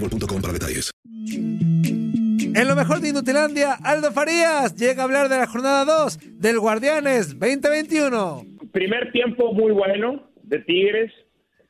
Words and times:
boostmobile.com 0.00 0.42
para 0.42 0.52
detalles. 0.52 0.90
En 2.56 2.68
lo 2.68 2.74
mejor 2.74 3.00
de 3.00 3.10
Inutilandia, 3.10 3.74
Aldo 3.74 4.12
Farías 4.12 4.74
llega 4.76 5.02
a 5.02 5.04
hablar 5.04 5.28
de 5.28 5.36
la 5.36 5.46
jornada 5.46 5.84
2 5.84 6.40
del 6.40 6.58
Guardianes 6.58 7.38
2021. 7.38 8.44
Primer 8.72 9.12
tiempo 9.12 9.52
muy 9.52 9.72
bueno 9.72 10.30
de 10.42 10.60
Tigres, 10.60 11.12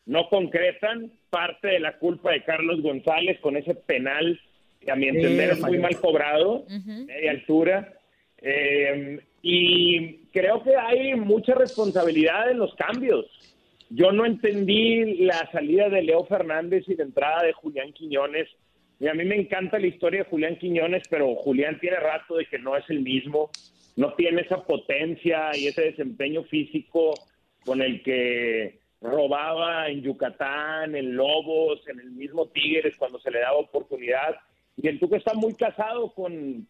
no 0.04 0.28
concretan, 0.28 1.10
parte 1.30 1.68
de 1.68 1.80
la 1.80 1.98
culpa 1.98 2.30
de 2.30 2.44
Carlos 2.44 2.82
González 2.82 3.38
con 3.40 3.56
ese 3.56 3.74
penal 3.74 4.40
que 4.80 4.92
a 4.92 4.96
mi 4.96 5.08
entender 5.08 5.50
es 5.50 5.60
muy 5.60 5.78
mal 5.78 5.98
cobrado, 5.98 6.64
media 6.68 7.32
altura. 7.32 7.92
Eh, 8.38 9.18
y 9.42 10.18
creo 10.32 10.62
que 10.62 10.76
hay 10.76 11.14
mucha 11.16 11.54
responsabilidad 11.54 12.50
en 12.50 12.58
los 12.58 12.74
cambios. 12.76 13.26
Yo 13.90 14.12
no 14.12 14.24
entendí 14.26 15.24
la 15.24 15.48
salida 15.52 15.88
de 15.88 16.02
Leo 16.02 16.24
Fernández 16.24 16.84
y 16.88 16.96
la 16.96 17.04
entrada 17.04 17.44
de 17.44 17.52
Julián 17.52 17.92
Quiñones. 17.92 18.48
Y 18.98 19.08
a 19.08 19.14
mí 19.14 19.24
me 19.24 19.36
encanta 19.36 19.78
la 19.78 19.86
historia 19.86 20.24
de 20.24 20.30
Julián 20.30 20.56
Quiñones, 20.56 21.04
pero 21.08 21.34
Julián 21.36 21.78
tiene 21.78 21.96
rato 21.96 22.36
de 22.36 22.46
que 22.46 22.58
no 22.58 22.76
es 22.76 22.84
el 22.88 23.00
mismo. 23.00 23.50
No 23.96 24.14
tiene 24.14 24.42
esa 24.42 24.64
potencia 24.64 25.50
y 25.54 25.68
ese 25.68 25.82
desempeño 25.82 26.42
físico 26.44 27.14
con 27.64 27.82
el 27.82 28.02
que 28.02 28.78
robaba 29.00 29.88
en 29.88 30.02
Yucatán, 30.02 30.94
en 30.94 31.14
Lobos, 31.14 31.86
en 31.88 32.00
el 32.00 32.10
mismo 32.10 32.48
Tigres 32.48 32.96
cuando 32.96 33.18
se 33.20 33.30
le 33.30 33.40
daba 33.40 33.58
oportunidad. 33.58 34.36
Y 34.76 34.88
el 34.88 34.98
Tuca 34.98 35.16
está 35.16 35.34
muy 35.34 35.54
casado 35.54 36.12
con, 36.12 36.68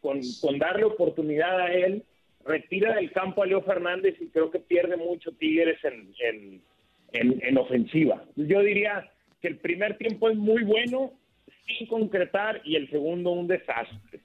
darle 0.58 0.84
oportunidad 0.84 1.60
a 1.60 1.72
él. 1.72 2.04
Retira 2.44 2.94
del 2.94 3.10
campo 3.10 3.42
a 3.42 3.46
Leo 3.46 3.62
Fernández 3.62 4.14
y 4.20 4.28
creo 4.28 4.50
que 4.50 4.60
pierde 4.60 4.96
mucho 4.96 5.32
Tigres 5.32 5.78
en, 5.84 6.62
en, 7.12 7.40
en 7.42 7.58
ofensiva. 7.58 8.24
Yo 8.36 8.60
diría 8.60 9.10
que 9.40 9.48
el 9.48 9.58
primer 9.58 9.96
tiempo 9.98 10.30
es 10.30 10.36
muy 10.36 10.62
bueno, 10.64 11.12
sin 11.66 11.86
concretar, 11.86 12.60
y 12.64 12.76
el 12.76 12.88
segundo 12.90 13.30
un 13.30 13.46
desastre. 13.46 14.20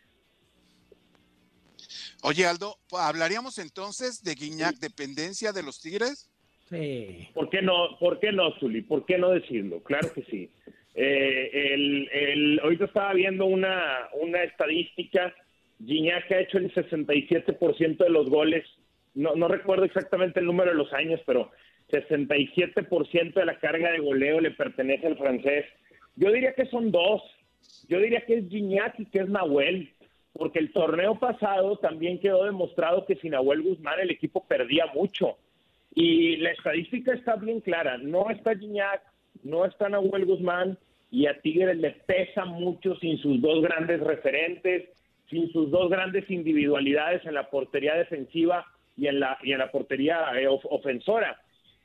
Oye, 2.23 2.45
Aldo, 2.45 2.77
¿hablaríamos 2.91 3.57
entonces 3.57 4.23
de 4.23 4.35
Guiñac, 4.35 4.75
dependencia 4.75 5.51
de 5.51 5.63
los 5.63 5.81
Tigres? 5.81 6.29
Sí. 6.69 7.27
¿Por 7.33 7.49
qué 7.49 7.61
no, 7.61 7.97
por 7.99 8.19
qué 8.19 8.31
no, 8.31 8.53
Zuli? 8.59 8.81
¿Por 8.81 9.05
qué 9.05 9.17
no 9.17 9.31
decirlo? 9.31 9.81
Claro 9.83 10.13
que 10.13 10.23
sí. 10.23 10.49
Eh, 10.93 11.73
el, 11.73 12.09
el, 12.11 12.59
ahorita 12.61 12.85
estaba 12.85 13.13
viendo 13.13 13.45
una, 13.45 14.07
una 14.21 14.43
estadística. 14.43 15.33
Gignac 15.83 16.31
ha 16.31 16.39
hecho 16.39 16.59
el 16.59 16.73
67% 16.73 17.97
de 17.97 18.09
los 18.09 18.29
goles. 18.29 18.65
No, 19.15 19.35
no 19.35 19.47
recuerdo 19.47 19.83
exactamente 19.83 20.39
el 20.39 20.45
número 20.45 20.71
de 20.71 20.77
los 20.77 20.93
años, 20.93 21.19
pero 21.25 21.51
67% 21.91 23.33
de 23.33 23.45
la 23.45 23.59
carga 23.59 23.91
de 23.91 23.99
goleo 23.99 24.39
le 24.39 24.51
pertenece 24.51 25.07
al 25.07 25.17
francés. 25.17 25.65
Yo 26.15 26.31
diría 26.31 26.53
que 26.53 26.65
son 26.65 26.91
dos. 26.91 27.21
Yo 27.87 27.99
diría 27.99 28.21
que 28.25 28.35
es 28.35 28.49
Gignac 28.49 28.99
y 28.99 29.05
que 29.05 29.19
es 29.19 29.27
Nahuel. 29.29 29.89
Porque 30.33 30.59
el 30.59 30.71
torneo 30.71 31.19
pasado 31.19 31.77
también 31.77 32.19
quedó 32.19 32.45
demostrado 32.45 33.05
que 33.05 33.15
sin 33.17 33.31
Nahuel 33.31 33.61
Guzmán 33.63 33.99
el 33.99 34.11
equipo 34.11 34.45
perdía 34.47 34.85
mucho. 34.93 35.37
Y 35.93 36.37
la 36.37 36.51
estadística 36.51 37.13
está 37.13 37.35
bien 37.35 37.59
clara. 37.59 37.97
No 37.97 38.29
está 38.29 38.55
Gignac, 38.55 39.01
no 39.43 39.65
está 39.65 39.89
Nahuel 39.89 40.25
Guzmán 40.25 40.77
y 41.09 41.25
a 41.27 41.37
Tigres 41.41 41.77
le 41.77 41.91
pesa 41.91 42.45
mucho 42.45 42.95
sin 42.95 43.17
sus 43.17 43.41
dos 43.41 43.61
grandes 43.61 43.99
referentes, 43.99 44.87
sin 45.29 45.51
sus 45.51 45.69
dos 45.69 45.89
grandes 45.89 46.29
individualidades 46.31 47.25
en 47.25 47.33
la 47.33 47.49
portería 47.49 47.95
defensiva 47.95 48.65
y 48.95 49.07
en 49.07 49.19
la, 49.19 49.37
y 49.43 49.51
en 49.51 49.59
la 49.59 49.69
portería 49.71 50.25
eh, 50.39 50.47
of- 50.47 50.65
ofensora. 50.69 51.40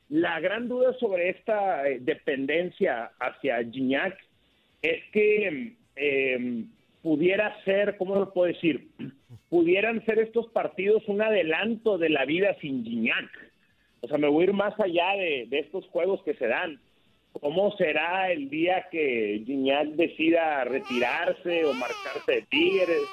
La 0.09 0.39
gran 0.39 0.67
duda 0.69 0.93
sobre 0.99 1.29
esta 1.29 1.87
eh, 1.87 1.99
dependencia 1.99 3.11
hacia 3.19 3.63
Gignac 3.63 4.17
es 4.81 5.03
que 5.11 5.73
eh, 5.95 6.63
pudiera 7.01 7.61
ser, 7.65 7.97
¿cómo 7.97 8.15
lo 8.15 8.31
puedo 8.31 8.51
decir? 8.53 8.87
Pudieran 9.49 10.03
ser 10.05 10.19
estos 10.19 10.47
partidos 10.47 11.03
un 11.07 11.21
adelanto 11.21 11.97
de 11.97 12.09
la 12.09 12.25
vida 12.25 12.55
sin 12.61 12.85
Gignac. 12.85 13.29
O 14.01 14.07
sea, 14.07 14.17
me 14.17 14.29
voy 14.29 14.43
a 14.43 14.47
ir 14.47 14.53
más 14.53 14.79
allá 14.79 15.11
de, 15.17 15.47
de 15.49 15.59
estos 15.59 15.85
juegos 15.87 16.23
que 16.23 16.35
se 16.35 16.47
dan. 16.47 16.79
¿Cómo 17.33 17.75
será 17.75 18.31
el 18.31 18.49
día 18.49 18.87
que 18.89 19.43
Gignac 19.45 19.87
decida 19.89 20.63
retirarse 20.63 21.65
o 21.65 21.73
marcharse 21.73 22.31
de 22.31 22.41
Tigres? 22.43 23.03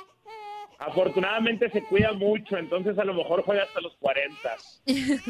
Afortunadamente 0.79 1.71
se 1.71 1.85
cuida 1.85 2.13
mucho, 2.13 2.57
entonces 2.57 2.99
a 2.99 3.05
lo 3.05 3.15
mejor 3.15 3.43
juega 3.45 3.63
hasta 3.65 3.81
los 3.81 3.97
40. 3.99 4.57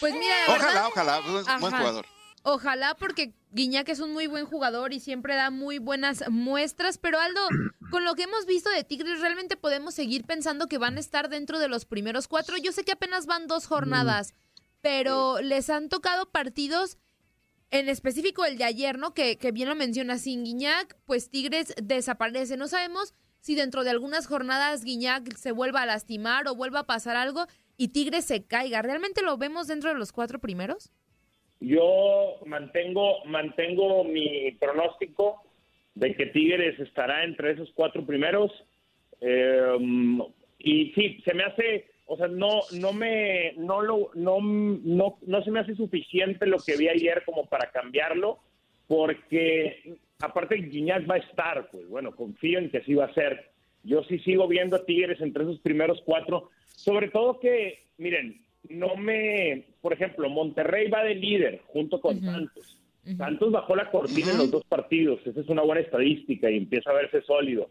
Pues 0.00 0.14
mira, 0.14 0.34
Ojalá, 0.48 0.66
verdad, 0.66 0.86
ojalá, 0.88 1.20
buen, 1.20 1.44
buen 1.44 1.74
Ajá. 1.74 1.78
jugador. 1.78 2.06
Ojalá 2.44 2.96
porque 2.96 3.34
Guiñac 3.52 3.88
es 3.88 4.00
un 4.00 4.12
muy 4.12 4.26
buen 4.26 4.46
jugador 4.46 4.92
y 4.92 4.98
siempre 4.98 5.36
da 5.36 5.50
muy 5.50 5.78
buenas 5.78 6.24
muestras, 6.28 6.98
pero 6.98 7.20
Aldo, 7.20 7.40
con 7.90 8.04
lo 8.04 8.14
que 8.16 8.24
hemos 8.24 8.46
visto 8.46 8.68
de 8.70 8.82
Tigres, 8.82 9.20
¿realmente 9.20 9.56
podemos 9.56 9.94
seguir 9.94 10.24
pensando 10.24 10.66
que 10.66 10.78
van 10.78 10.96
a 10.96 11.00
estar 11.00 11.28
dentro 11.28 11.60
de 11.60 11.68
los 11.68 11.84
primeros 11.84 12.26
cuatro? 12.26 12.56
Yo 12.56 12.72
sé 12.72 12.84
que 12.84 12.92
apenas 12.92 13.26
van 13.26 13.46
dos 13.46 13.66
jornadas, 13.66 14.34
pero 14.80 15.40
les 15.40 15.70
han 15.70 15.88
tocado 15.88 16.26
partidos, 16.30 16.98
en 17.70 17.88
específico 17.88 18.44
el 18.44 18.58
de 18.58 18.64
ayer, 18.64 18.98
¿no? 18.98 19.14
Que, 19.14 19.38
que 19.38 19.52
bien 19.52 19.68
lo 19.68 19.76
menciona, 19.76 20.18
sin 20.18 20.42
Guiñac, 20.44 20.96
pues 21.06 21.30
Tigres 21.30 21.74
desaparece. 21.80 22.56
No 22.56 22.66
sabemos 22.66 23.14
si 23.42 23.56
dentro 23.56 23.82
de 23.82 23.90
algunas 23.90 24.28
jornadas 24.28 24.84
Guiñac 24.84 25.34
se 25.34 25.50
vuelva 25.50 25.82
a 25.82 25.86
lastimar 25.86 26.46
o 26.46 26.54
vuelva 26.54 26.80
a 26.80 26.86
pasar 26.86 27.16
algo 27.16 27.46
y 27.76 27.88
Tigres 27.88 28.24
se 28.24 28.46
caiga. 28.46 28.82
¿Realmente 28.82 29.20
lo 29.20 29.36
vemos 29.36 29.66
dentro 29.66 29.90
de 29.90 29.98
los 29.98 30.12
cuatro 30.12 30.38
primeros? 30.38 30.92
Yo 31.58 32.38
mantengo, 32.46 33.24
mantengo 33.24 34.04
mi 34.04 34.52
pronóstico 34.52 35.42
de 35.96 36.14
que 36.14 36.26
Tigres 36.26 36.78
estará 36.78 37.24
entre 37.24 37.52
esos 37.52 37.68
cuatro 37.74 38.06
primeros. 38.06 38.52
Eh, 39.20 39.76
y 40.60 40.92
sí, 40.92 41.20
se 41.24 41.34
me 41.34 41.42
hace, 41.42 41.90
o 42.06 42.16
sea, 42.16 42.28
no, 42.28 42.60
no 42.78 42.92
me, 42.92 43.54
no 43.56 43.82
lo, 43.82 44.10
no, 44.14 44.38
no, 44.40 45.18
no 45.20 45.42
se 45.42 45.50
me 45.50 45.60
hace 45.60 45.74
suficiente 45.74 46.46
lo 46.46 46.58
que 46.58 46.76
vi 46.76 46.88
ayer 46.88 47.24
como 47.24 47.46
para 47.46 47.72
cambiarlo, 47.72 48.38
porque 48.92 49.96
aparte 50.20 50.56
Guiñac 50.56 51.10
va 51.10 51.14
a 51.14 51.18
estar, 51.18 51.70
pues 51.70 51.88
bueno, 51.88 52.14
confío 52.14 52.58
en 52.58 52.68
que 52.70 52.82
sí 52.82 52.92
va 52.92 53.06
a 53.06 53.14
ser. 53.14 53.48
Yo 53.84 54.04
sí 54.04 54.18
sigo 54.18 54.46
viendo 54.46 54.76
a 54.76 54.84
Tigres 54.84 55.18
entre 55.22 55.44
esos 55.44 55.60
primeros 55.60 56.02
cuatro, 56.04 56.50
sobre 56.66 57.08
todo 57.08 57.40
que, 57.40 57.84
miren, 57.96 58.42
no 58.68 58.94
me, 58.96 59.64
por 59.80 59.94
ejemplo, 59.94 60.28
Monterrey 60.28 60.90
va 60.90 61.04
de 61.04 61.14
líder 61.14 61.62
junto 61.68 62.02
con 62.02 62.20
Santos. 62.20 62.78
Santos 63.16 63.50
bajó 63.50 63.76
la 63.76 63.90
cortina 63.90 64.32
en 64.32 64.36
los 64.36 64.50
dos 64.50 64.64
partidos, 64.64 65.26
esa 65.26 65.40
es 65.40 65.48
una 65.48 65.62
buena 65.62 65.80
estadística 65.80 66.50
y 66.50 66.58
empieza 66.58 66.90
a 66.90 66.94
verse 66.94 67.22
sólido. 67.22 67.70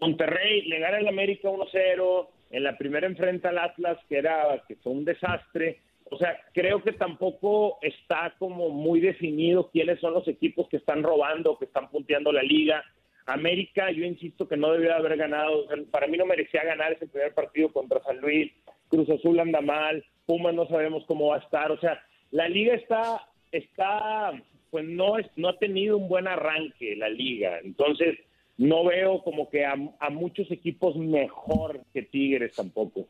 Monterrey 0.00 0.62
le 0.68 0.78
gana 0.78 0.98
el 0.98 1.08
América 1.08 1.48
1-0, 1.48 2.28
en 2.52 2.62
la 2.62 2.78
primera 2.78 3.08
enfrenta 3.08 3.48
al 3.48 3.58
Atlas, 3.58 3.98
que 4.08 4.16
era 4.16 4.62
que 4.68 4.76
fue 4.76 4.92
un 4.92 5.04
desastre. 5.04 5.80
O 6.12 6.18
sea, 6.18 6.38
creo 6.52 6.82
que 6.82 6.92
tampoco 6.92 7.78
está 7.82 8.34
como 8.38 8.68
muy 8.70 9.00
definido 9.00 9.70
quiénes 9.70 10.00
son 10.00 10.14
los 10.14 10.26
equipos 10.28 10.68
que 10.68 10.76
están 10.76 11.02
robando, 11.02 11.58
que 11.58 11.64
están 11.64 11.90
punteando 11.90 12.32
la 12.32 12.42
liga. 12.42 12.84
América, 13.26 13.90
yo 13.90 14.04
insisto 14.04 14.48
que 14.48 14.56
no 14.56 14.72
debió 14.72 14.94
haber 14.94 15.16
ganado. 15.16 15.66
para 15.90 16.06
mí 16.06 16.16
no 16.16 16.26
merecía 16.26 16.64
ganar 16.64 16.92
ese 16.92 17.06
primer 17.06 17.34
partido 17.34 17.72
contra 17.72 18.02
San 18.02 18.20
Luis. 18.20 18.52
Cruz 18.88 19.08
Azul 19.10 19.40
anda 19.40 19.60
mal. 19.60 20.04
Pumas 20.26 20.54
no 20.54 20.66
sabemos 20.68 21.04
cómo 21.06 21.28
va 21.28 21.36
a 21.36 21.40
estar. 21.40 21.70
O 21.72 21.78
sea, 21.78 22.02
la 22.30 22.48
liga 22.48 22.74
está, 22.74 23.26
está, 23.50 24.32
pues 24.70 24.84
no, 24.84 25.18
es, 25.18 25.26
no 25.36 25.48
ha 25.48 25.58
tenido 25.58 25.96
un 25.96 26.08
buen 26.08 26.26
arranque 26.26 26.96
la 26.96 27.08
liga. 27.08 27.58
Entonces, 27.62 28.18
no 28.58 28.84
veo 28.84 29.22
como 29.22 29.48
que 29.48 29.64
a, 29.64 29.76
muchos 30.10 30.50
equipos 30.50 30.96
mejor 30.96 31.80
que 31.92 32.02
Tigres 32.02 32.54
tampoco. 32.54 33.06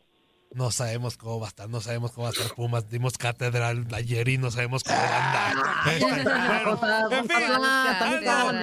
No 0.55 0.71
sabemos 0.71 1.17
cómo 1.17 1.41
va 1.41 1.47
a 1.47 1.49
estar, 1.49 1.69
no 1.69 1.81
sabemos 1.81 2.13
cómo 2.13 2.25
va 2.25 2.31
a 2.31 2.33
estar 2.33 2.55
Pumas. 2.55 2.89
Dimos 2.91 3.17
catedral 3.17 3.87
ayer 3.93 4.29
y 4.29 4.39
no 4.39 4.51
sabemos 4.51 4.85
cómo 4.85 4.99
anda. 4.99 5.53
en 5.87 7.29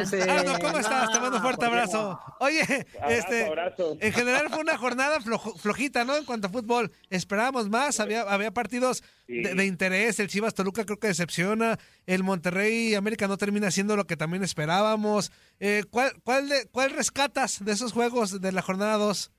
fin, 0.07 0.29
Aldo, 0.29 0.59
¿cómo 0.61 0.77
estás? 0.77 1.11
Te 1.11 1.19
mando 1.19 1.37
un 1.37 1.43
fuerte 1.43 1.65
abrazo. 1.65 2.19
Oye, 2.39 2.85
este, 3.07 3.51
en 3.99 4.13
general 4.13 4.49
fue 4.49 4.59
una 4.59 4.77
jornada 4.77 5.19
flojita, 5.21 6.05
¿no? 6.05 6.15
En 6.15 6.25
cuanto 6.25 6.47
a 6.47 6.49
fútbol, 6.51 6.91
esperábamos 7.09 7.69
más, 7.69 7.99
había, 7.99 8.21
había 8.21 8.51
partidos 8.51 9.03
de, 9.27 9.65
interés. 9.65 10.19
El 10.19 10.27
Chivas 10.27 10.53
Toluca 10.53 10.85
creo 10.85 10.99
que 10.99 11.07
decepciona. 11.07 11.79
El 12.05 12.23
Monterrey 12.23 12.95
América 12.95 13.27
no 13.27 13.37
termina 13.37 13.71
siendo 13.71 13.95
lo 13.95 14.05
que 14.05 14.17
también 14.17 14.43
esperábamos. 14.43 15.31
Eh, 15.59 15.83
¿cuál, 15.89 16.13
cuál, 16.23 16.49
de, 16.49 16.67
¿Cuál 16.71 16.91
rescatas 16.91 17.63
de 17.63 17.71
esos 17.71 17.93
juegos 17.93 18.41
de 18.41 18.51
la 18.51 18.61
jornada 18.61 18.97
2? 18.97 19.31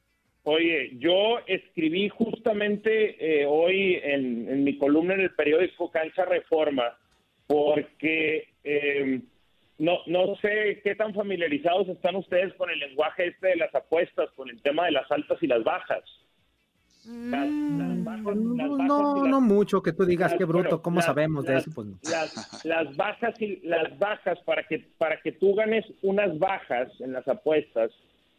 Oye, 0.44 0.96
yo 0.98 1.38
escribí 1.46 2.08
justamente 2.08 3.42
eh, 3.42 3.46
hoy 3.46 4.00
en, 4.02 4.64
mi 4.64 4.78
columna 4.78 5.14
en 5.14 5.20
el 5.20 5.34
periódico 5.34 5.90
Cancha 5.90 6.24
Reforma, 6.24 6.96
porque 7.46 8.48
eh, 8.64 9.20
no, 9.78 9.98
no 10.06 10.36
sé 10.36 10.80
qué 10.82 10.94
tan 10.94 11.12
familiarizados 11.12 11.88
están 11.88 12.16
ustedes 12.16 12.54
con 12.54 12.70
el 12.70 12.78
lenguaje 12.78 13.28
este 13.28 13.48
de 13.48 13.56
las 13.56 13.74
apuestas, 13.74 14.30
con 14.34 14.48
el 14.48 14.60
tema 14.62 14.86
de 14.86 14.92
las 14.92 15.10
altas 15.10 15.38
y 15.42 15.46
las 15.46 15.62
bajas. 15.62 16.04
Mm, 17.04 18.04
no, 18.86 19.26
no 19.26 19.40
mucho 19.40 19.82
que 19.82 19.92
tú 19.92 20.04
digas 20.04 20.34
qué 20.36 20.44
bruto, 20.44 20.82
¿cómo 20.82 21.00
sabemos 21.00 21.46
de 21.46 21.56
eso? 21.56 21.70
Pues 21.74 21.88
las, 22.02 22.64
las, 22.64 22.96
bajas 22.96 23.40
y 23.40 23.56
las 23.66 23.98
bajas 23.98 24.38
para 24.44 24.64
que 24.64 24.86
para 24.98 25.20
que 25.22 25.32
tú 25.32 25.54
ganes 25.54 25.84
unas 26.02 26.38
bajas 26.38 26.88
en 27.00 27.14
las 27.14 27.26
apuestas 27.26 27.90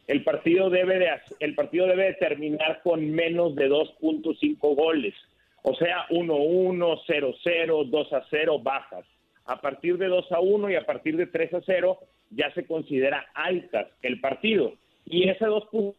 el 0.06 0.24
partido 0.24 0.70
debe 0.70 0.98
de, 0.98 1.08
el 1.40 1.54
partido 1.54 1.86
debe 1.86 2.14
terminar 2.14 2.80
con 2.82 3.10
menos 3.10 3.54
de 3.54 3.70
2.5 3.70 4.58
goles. 4.74 5.14
O 5.62 5.74
sea, 5.74 6.08
1-1, 6.08 7.00
0-0, 7.06 7.90
2-0, 7.90 8.62
bajas. 8.62 9.06
A 9.44 9.60
partir 9.60 9.98
de 9.98 10.08
2-1 10.08 10.72
y 10.72 10.74
a 10.76 10.84
partir 10.84 11.16
de 11.16 11.30
3-0 11.30 11.98
ya 12.30 12.52
se 12.54 12.66
considera 12.66 13.26
altas 13.34 13.88
el 14.02 14.20
partido. 14.20 14.74
Y 15.06 15.28
ese 15.28 15.44
2 15.44 15.66
puntos 15.66 15.96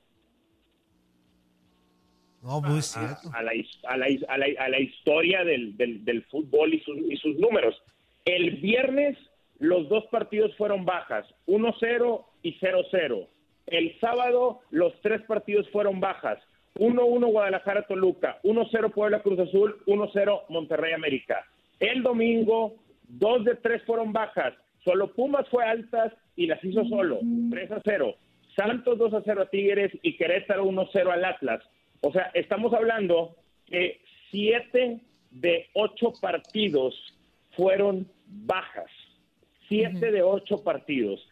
no, 2.42 2.60
muy 2.60 2.82
cierto. 2.82 3.32
A, 3.34 3.42
la, 3.42 3.52
a, 3.52 3.98
la, 3.98 4.06
a, 4.28 4.38
la, 4.38 4.46
a, 4.60 4.70
la, 4.70 4.80
historia 4.80 5.46
del, 5.46 5.78
del, 5.78 6.04
del 6.04 6.24
fútbol 6.26 6.74
y 6.74 6.82
sus, 6.82 6.98
y 6.98 7.16
sus 7.16 7.38
números. 7.38 7.82
El 8.26 8.58
viernes 8.58 9.18
los 9.60 9.88
dos 9.88 10.06
partidos 10.08 10.54
fueron 10.58 10.84
bajas, 10.84 11.26
1-0 11.48 12.26
y 12.42 12.60
0-0. 12.60 13.28
El 13.68 13.98
sábado 14.00 14.62
los 14.72 14.94
tres 15.02 15.22
partidos 15.24 15.70
fueron 15.72 16.00
bajas. 16.00 16.40
1-1 16.76 17.32
Guadalajara 17.32 17.84
Toluca, 17.84 18.40
1-0 18.44 18.94
Puebla 18.94 19.22
Cruz 19.22 19.40
Azul, 19.40 19.78
1-0 19.86 20.42
Monterrey 20.50 20.94
América. 20.94 21.46
El 21.80 22.02
domingo, 22.02 22.76
dos 23.08 23.46
de 23.46 23.56
tres 23.56 23.84
fueron 23.84 24.12
bajas. 24.12 24.54
Solo 24.84 25.14
Pumas 25.14 25.48
fue 25.50 25.64
altas 25.64 26.14
y 26.36 26.48
las 26.48 26.64
hizo 26.64 26.84
solo, 26.86 27.20
3 27.52 27.70
0. 27.84 28.16
Santos 28.56 28.98
2 28.98 29.24
0 29.24 29.42
a 29.42 29.50
Tigres 29.50 29.92
y 30.02 30.18
Querétaro 30.18 30.66
1 30.66 30.90
0 30.92 31.12
al 31.12 31.26
Atlas. 31.26 31.64
O 32.02 32.12
sea, 32.12 32.32
estamos 32.34 32.74
hablando 32.74 33.36
que 33.66 34.02
siete 34.30 35.00
de 35.32 35.68
ocho 35.74 36.14
partidos 36.22 36.96
fueron 37.56 38.08
bajas. 38.28 38.90
Siete 39.70 40.12
de 40.12 40.22
ocho 40.22 40.64
partidos 40.64 41.26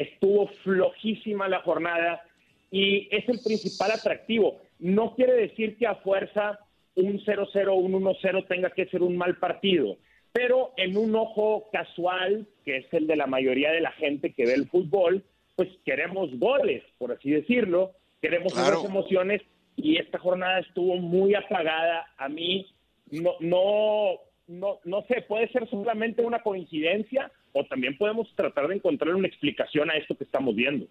estuvo 0.00 0.48
flojísima 0.64 1.48
la 1.48 1.60
jornada 1.60 2.22
y 2.70 3.08
es 3.14 3.28
el 3.28 3.40
principal 3.40 3.92
atractivo. 3.92 4.60
No 4.78 5.14
quiere 5.14 5.34
decir 5.34 5.76
que 5.76 5.86
a 5.86 5.96
fuerza 5.96 6.58
un 6.94 7.20
0-0 7.20 7.74
un 7.74 7.92
1-0 7.92 8.46
tenga 8.48 8.70
que 8.70 8.86
ser 8.86 9.02
un 9.02 9.16
mal 9.16 9.36
partido, 9.38 9.96
pero 10.32 10.72
en 10.76 10.96
un 10.96 11.14
ojo 11.14 11.68
casual, 11.72 12.46
que 12.64 12.78
es 12.78 12.86
el 12.92 13.06
de 13.06 13.16
la 13.16 13.26
mayoría 13.26 13.70
de 13.70 13.80
la 13.80 13.92
gente 13.92 14.32
que 14.32 14.46
ve 14.46 14.54
el 14.54 14.68
fútbol, 14.68 15.24
pues 15.54 15.68
queremos 15.84 16.30
goles, 16.38 16.82
por 16.98 17.12
así 17.12 17.30
decirlo, 17.30 17.92
queremos 18.20 18.52
claro. 18.52 18.84
emociones 18.84 19.42
y 19.76 19.96
esta 19.96 20.18
jornada 20.18 20.60
estuvo 20.60 20.96
muy 20.96 21.34
apagada. 21.34 22.06
A 22.18 22.28
mí 22.28 22.66
no, 23.10 23.34
no, 23.40 24.20
no, 24.46 24.80
no 24.84 25.02
sé, 25.06 25.22
puede 25.22 25.48
ser 25.48 25.68
solamente 25.68 26.22
una 26.22 26.42
coincidencia 26.42 27.30
o 27.56 27.64
también 27.64 27.96
podemos 27.96 28.32
tratar 28.34 28.68
de 28.68 28.76
encontrar 28.76 29.14
una 29.14 29.28
explicación 29.28 29.90
a 29.90 29.94
esto 29.96 30.16
que 30.16 30.24
estamos 30.24 30.54
viendo. 30.54 30.86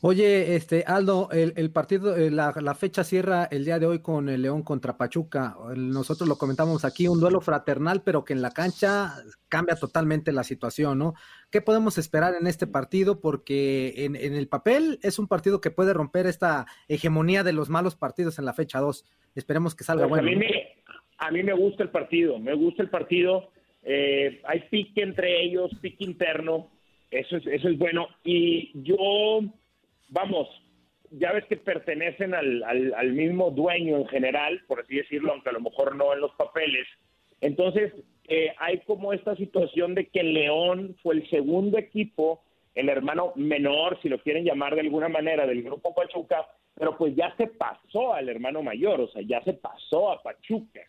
Oye, 0.00 0.54
este 0.54 0.84
Aldo, 0.86 1.28
el, 1.32 1.72
partido, 1.72 2.16
eh, 2.16 2.30
la, 2.30 2.52
fecha 2.74 3.02
cierra 3.02 3.48
el 3.50 3.64
día 3.64 3.80
de 3.80 3.86
hoy 3.86 4.00
con 4.00 4.28
el 4.28 4.42
León 4.42 4.62
contra 4.62 4.96
Pachuca. 4.96 5.56
Nosotros 5.76 6.28
lo 6.28 6.38
comentamos 6.38 6.84
aquí, 6.84 7.08
un 7.08 7.18
duelo 7.18 7.40
fraternal, 7.40 8.02
pero 8.04 8.24
que 8.24 8.32
en 8.32 8.40
la 8.40 8.52
cancha 8.52 9.14
cambia 9.48 9.74
totalmente 9.74 10.30
la 10.30 10.44
situación, 10.44 10.98
¿no? 10.98 11.14
¿Qué 11.50 11.62
podemos 11.62 11.98
esperar 11.98 12.34
en 12.40 12.46
este 12.46 12.68
partido? 12.68 13.20
Porque 13.20 14.04
en, 14.04 14.14
el 14.14 14.46
papel 14.46 15.00
es 15.02 15.18
un 15.18 15.26
partido 15.26 15.60
que 15.60 15.72
puede 15.72 15.92
romper 15.92 16.26
esta 16.26 16.66
hegemonía 16.86 17.42
de 17.42 17.52
los 17.52 17.68
malos 17.68 17.96
partidos 17.96 18.38
en 18.38 18.44
la 18.44 18.52
fecha 18.52 18.78
2. 18.78 19.04
Esperemos 19.34 19.74
que 19.74 19.82
salga 19.82 20.06
pues 20.06 20.22
bueno. 20.22 20.28
A 20.28 20.30
mí, 20.30 20.36
me, 20.36 20.68
a 21.18 21.30
mí 21.32 21.42
me 21.42 21.54
gusta 21.54 21.82
el 21.82 21.90
partido, 21.90 22.38
me 22.38 22.54
gusta 22.54 22.84
el 22.84 22.90
partido 22.90 23.50
eh, 23.90 24.42
hay 24.44 24.60
pique 24.68 25.00
entre 25.00 25.42
ellos, 25.42 25.70
pique 25.80 26.04
interno, 26.04 26.68
eso 27.10 27.38
es, 27.38 27.46
eso 27.46 27.70
es 27.70 27.78
bueno. 27.78 28.06
Y 28.22 28.70
yo, 28.82 29.40
vamos, 30.10 30.46
ya 31.10 31.32
ves 31.32 31.46
que 31.46 31.56
pertenecen 31.56 32.34
al, 32.34 32.62
al, 32.64 33.12
mismo 33.12 33.50
dueño 33.50 33.96
en 33.96 34.06
general, 34.08 34.60
por 34.66 34.80
así 34.80 34.96
decirlo, 34.96 35.32
aunque 35.32 35.48
a 35.48 35.54
lo 35.54 35.62
mejor 35.62 35.96
no 35.96 36.12
en 36.12 36.20
los 36.20 36.32
papeles. 36.32 36.86
Entonces, 37.40 37.94
eh, 38.28 38.52
hay 38.58 38.80
como 38.80 39.14
esta 39.14 39.34
situación 39.36 39.94
de 39.94 40.08
que 40.08 40.22
León 40.22 40.94
fue 41.02 41.14
el 41.14 41.30
segundo 41.30 41.78
equipo, 41.78 42.42
el 42.74 42.90
hermano 42.90 43.32
menor, 43.36 43.98
si 44.02 44.10
lo 44.10 44.18
quieren 44.18 44.44
llamar 44.44 44.74
de 44.74 44.82
alguna 44.82 45.08
manera, 45.08 45.46
del 45.46 45.62
grupo 45.62 45.94
Pachuca, 45.94 46.46
pero 46.74 46.94
pues 46.98 47.16
ya 47.16 47.34
se 47.38 47.46
pasó 47.46 48.12
al 48.12 48.28
hermano 48.28 48.62
mayor, 48.62 49.00
o 49.00 49.08
sea, 49.08 49.22
ya 49.22 49.42
se 49.44 49.54
pasó 49.54 50.12
a 50.12 50.22
Pachuca 50.22 50.82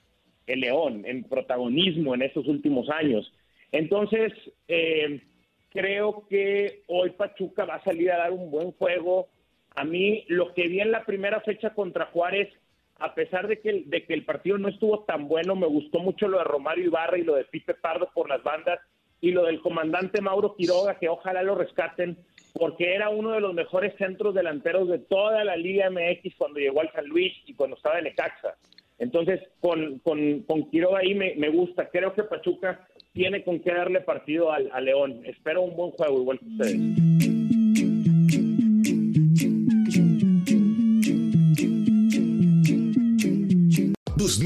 el 0.50 0.62
León 0.62 1.03
en 1.06 1.24
protagonismo 1.24 2.15
en 2.15 2.24
estos 2.24 2.48
últimos 2.48 2.89
años. 2.89 3.32
Entonces, 3.72 4.34
eh, 4.68 5.22
creo 5.70 6.27
que 6.27 6.82
hoy 6.88 7.12
Pachuca 7.12 7.65
va 7.65 7.75
a 7.75 7.84
salir 7.84 8.12
a 8.12 8.18
dar 8.18 8.32
un 8.32 8.50
buen 8.50 8.72
juego. 8.72 9.29
A 9.75 9.84
mí 9.84 10.25
lo 10.27 10.53
que 10.53 10.68
vi 10.68 10.82
en 10.82 10.91
la 10.91 11.06
primera 11.06 11.39
fecha 11.41 11.74
contra 11.74 12.08
Juárez, 12.08 12.50
a 12.98 13.13
pesar 13.13 13.48
de 13.48 13.60
que, 13.60 13.84
de 13.86 14.03
que 14.06 14.13
el 14.13 14.25
partido 14.25 14.58
no 14.58 14.68
estuvo 14.68 15.01
tan 15.01 15.27
bueno, 15.27 15.56
me 15.56 15.68
gustó 15.68 16.00
mucho 16.00 16.27
lo 16.27 16.39
de 16.39 16.44
Romario 16.44 16.86
Ibarra 16.86 17.18
y 17.18 17.24
lo 17.24 17.36
de 17.36 17.46
Pipe 17.46 17.75
Pardo 17.75 18.10
por 18.13 18.27
las 18.27 18.44
bandas 18.44 18.79
y 19.22 19.32
lo 19.32 19.46
del 19.46 19.62
comandante 19.62 20.22
Mauro 20.22 20.56
Quiroga, 20.56 20.98
que 20.98 21.10
ojalá 21.10 21.44
lo 21.44 21.56
rescaten, 21.56 22.18
porque 22.53 22.96
era 22.96 23.10
uno 23.10 23.32
de 23.32 23.41
los 23.41 23.53
mejores 23.53 23.94
centros 23.98 24.34
delanteros 24.34 24.88
de 24.88 25.00
toda 25.00 25.44
la 25.44 25.56
Liga 25.56 25.89
MX 25.89 26.36
cuando 26.38 26.60
llegó 26.60 26.82
al 26.82 26.91
San 26.94 27.06
Luis 27.06 27.34
y 27.46 27.53
cuando 27.53 27.75
estaba 27.75 28.00
en 28.00 28.08
Ecaxa. 28.08 28.56
Entonces, 29.00 29.41
con, 29.62 30.00
con, 30.00 30.41
con 30.41 30.70
Quiroga 30.70 31.00
ahí 31.00 31.15
me, 31.15 31.36
me 31.36 31.50
gusta. 31.50 31.89
Creo 31.89 32.13
que 32.13 32.24
Pachuca 32.24 32.88
tiene 33.13 33.44
con 33.44 33.60
qué 33.60 33.74
darle 33.74 34.01
partido 34.01 34.51
al, 34.51 34.70
a 34.72 34.82
León. 34.82 35.22
Espero 35.25 35.62
un 35.62 35.75
buen 35.75 35.91
juego, 35.91 36.22
igual 36.22 36.39
que 36.39 36.46
ustedes. 36.46 37.38